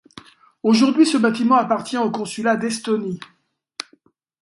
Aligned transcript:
Aujourd'hui 0.63 1.05
ce 1.05 1.15
bâtiment 1.17 1.57
appartient 1.57 1.99
au 1.99 2.09
consulat 2.09 2.55
d'Estonie. 2.55 3.19